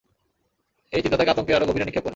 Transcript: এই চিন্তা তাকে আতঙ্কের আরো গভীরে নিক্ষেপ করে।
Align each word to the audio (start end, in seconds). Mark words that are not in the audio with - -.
এই 0.93 1.01
চিন্তা 1.01 1.17
তাকে 1.17 1.31
আতঙ্কের 1.31 1.55
আরো 1.55 1.65
গভীরে 1.65 1.85
নিক্ষেপ 1.85 2.03
করে। 2.03 2.09